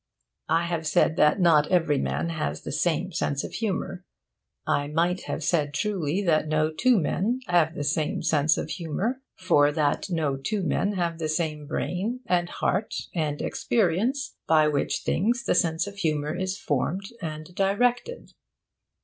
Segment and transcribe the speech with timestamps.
[0.49, 4.03] I have said that not every man has the same sense of humour.
[4.65, 9.21] I might have said truly that no two men have the same sense of humour,
[9.35, 15.03] for that no two men have the same brain and heart and experience, by which
[15.05, 18.33] things the sense of humour is formed and directed.